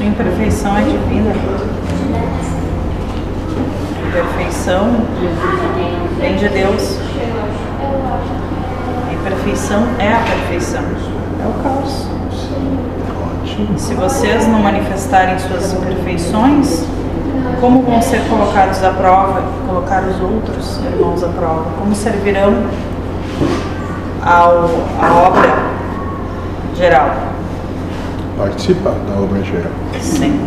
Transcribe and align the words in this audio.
Sua 0.00 0.08
imperfeição 0.08 0.74
é 0.78 0.80
divina. 0.80 1.34
Perfeição 4.14 4.92
vem 6.18 6.36
de 6.36 6.48
Deus. 6.48 6.96
A 9.06 9.12
imperfeição 9.12 9.86
é 9.98 10.14
a 10.14 10.20
perfeição. 10.20 10.80
É 10.80 11.46
o 11.46 11.62
caos. 11.62 12.06
Se 13.76 13.92
vocês 13.92 14.48
não 14.48 14.60
manifestarem 14.60 15.38
suas 15.38 15.74
imperfeições, 15.74 16.82
como 17.60 17.82
vão 17.82 18.00
ser 18.00 18.26
colocados 18.26 18.82
à 18.82 18.92
prova, 18.92 19.42
colocar 19.68 20.02
os 20.04 20.18
outros 20.18 20.78
irmãos 20.78 21.22
à 21.22 21.28
prova? 21.28 21.72
Como 21.78 21.94
servirão 21.94 22.54
ao, 24.22 24.64
à 24.98 25.28
obra 25.28 25.52
geral? 26.74 27.29
Participar 28.40 28.94
da 29.06 29.20
obra 29.20 29.42
geral. 29.44 29.70
Sim. 30.00 30.40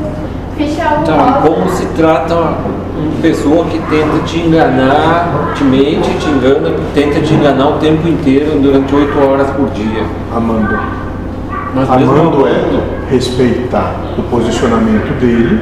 Tá, 1.06 1.42
como 1.46 1.70
se 1.70 1.86
trata 1.96 2.34
uma 2.34 3.22
pessoa 3.22 3.66
que 3.66 3.78
tenta 3.88 4.18
te 4.26 4.40
enganar, 4.40 5.54
te 5.56 5.64
mente, 5.64 6.10
te 6.20 6.28
engana, 6.28 6.76
tenta 6.96 7.22
te 7.22 7.36
enganar 7.36 7.68
o 7.68 7.74
tempo 7.74 8.08
inteiro 8.08 8.60
durante 8.60 8.96
oito 8.96 9.20
horas 9.20 9.48
por 9.52 9.70
dia. 9.70 10.04
Amando. 10.36 10.80
Mas 11.76 11.88
Amando 11.88 12.48
é 12.48 13.12
respeitar 13.12 13.94
o 14.18 14.24
posicionamento 14.24 15.20
dele. 15.20 15.62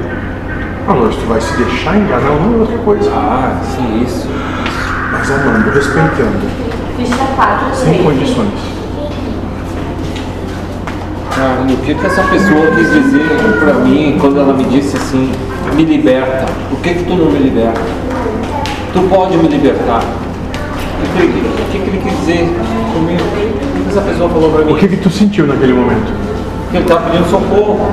Agora, 0.88 1.12
se 1.12 1.18
tu 1.20 1.28
vai 1.28 1.42
se 1.42 1.58
deixar 1.58 1.98
enganar, 1.98 2.32
não 2.32 2.54
é 2.54 2.62
outra 2.62 2.78
coisa. 2.78 3.12
Ah, 3.14 3.60
sim, 3.76 4.04
isso. 4.06 4.30
Mas 5.12 5.30
amando, 5.30 5.70
respeitando, 5.70 6.48
Ficha 6.96 7.26
4, 7.36 7.76
sem 7.76 7.94
3. 7.94 8.06
condições. 8.06 8.81
Ah, 11.44 11.66
o 11.68 11.78
que 11.78 11.96
que 11.96 12.06
essa 12.06 12.22
pessoa 12.22 12.68
quis 12.76 12.94
dizer 12.94 13.26
pra 13.60 13.74
mim 13.74 14.16
quando 14.22 14.40
ela 14.40 14.54
me 14.54 14.64
disse 14.66 14.96
assim, 14.96 15.32
me 15.76 15.84
liberta? 15.86 16.46
Por 16.70 16.80
que 16.82 16.94
que 16.94 17.04
tu 17.04 17.16
não 17.16 17.32
me 17.32 17.40
liberta? 17.40 17.82
Tu 18.94 19.02
pode 19.10 19.36
me 19.38 19.48
libertar. 19.48 20.04
O 20.04 21.18
que, 21.18 21.28
que 21.72 21.80
que 21.80 21.90
ele 21.90 21.98
quis 21.98 22.20
dizer 22.20 22.48
comigo? 22.94 23.24
O 23.24 23.84
que 23.84 23.90
essa 23.90 24.02
pessoa 24.02 24.30
falou 24.30 24.52
pra 24.52 24.66
mim? 24.66 24.72
O 24.72 24.76
que 24.76 24.88
que 24.88 24.98
tu 24.98 25.10
sentiu 25.10 25.48
naquele 25.48 25.74
momento? 25.74 26.14
Que 26.70 26.78
ele 26.78 26.86
tava 26.86 27.10
pedindo 27.10 27.28
socorro. 27.28 27.92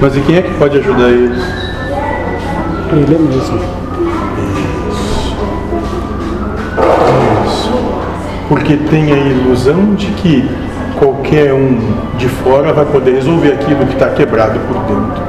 Mas 0.00 0.16
e 0.16 0.20
quem 0.22 0.38
é 0.38 0.42
que 0.42 0.52
pode 0.54 0.76
ajudar 0.76 1.08
eles? 1.08 1.40
Ele 2.90 3.06
mesmo. 3.08 3.30
Isso. 3.30 3.60
Porque 8.48 8.76
tem 8.76 9.12
a 9.12 9.16
ilusão 9.18 9.94
de 9.94 10.06
que 10.06 10.50
qualquer 11.00 11.54
um 11.54 11.78
de 12.18 12.28
fora 12.28 12.74
vai 12.74 12.84
poder 12.84 13.14
resolver 13.14 13.54
aquilo 13.54 13.86
que 13.86 13.94
está 13.94 14.10
quebrado 14.10 14.60
por 14.60 14.76
dentro. 14.82 15.22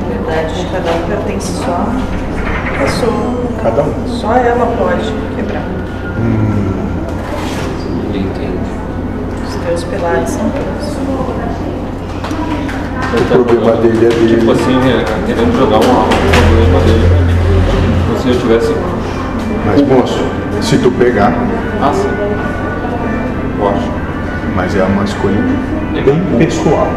A 0.00 0.08
verdade 0.08 0.54
de 0.54 0.66
cada 0.66 0.92
um 0.92 1.02
pertence 1.08 1.52
só 1.64 1.72
à 1.72 2.78
pessoa. 2.78 3.48
Cada 3.60 3.82
um. 3.82 4.06
Só 4.06 4.32
ela 4.36 4.66
pode 4.78 5.12
quebrar. 5.34 5.64
Entende? 8.14 8.58
Os 9.44 9.54
teus 9.56 9.84
pilares 9.84 10.30
são 10.30 10.48
teus. 10.50 10.96
O 13.10 13.44
problema 13.44 13.72
dele 13.82 14.06
é 14.06 14.08
dele. 14.08 14.36
Tipo 14.38 14.52
assim, 14.52 14.78
é, 14.88 15.04
querendo 15.26 15.58
jogar 15.58 15.78
um 15.78 15.80
problema 15.80 16.80
dele. 16.84 17.08
Como 17.18 17.27
se 18.32 18.34
eu 18.34 18.40
tivesse. 18.40 18.74
Mas 19.66 19.80
moço, 19.82 20.22
se 20.60 20.78
tu 20.78 20.90
pegar, 20.92 21.32
Ah, 21.80 21.92
sim. 21.92 22.08
Eu 23.60 23.68
acho. 23.68 23.90
mas 24.54 24.74
é 24.76 24.82
uma 24.84 25.04
escolha 25.04 25.36
bem 26.04 26.20
pessoal. 26.38 26.88